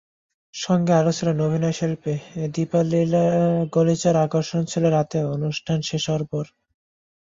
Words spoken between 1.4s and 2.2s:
অভিনয়শিল্পী